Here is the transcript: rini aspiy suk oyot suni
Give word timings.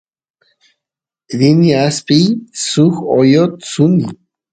rini 1.37 1.71
aspiy 1.85 2.25
suk 2.67 2.95
oyot 3.19 3.53
suni 3.71 4.05